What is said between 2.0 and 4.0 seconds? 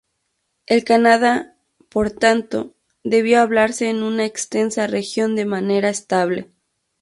tanto, debió hablarse